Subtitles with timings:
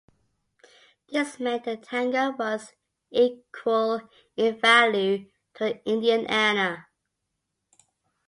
[1.11, 2.73] This meant the tanga was
[3.11, 6.87] equal in value to the Indian anna.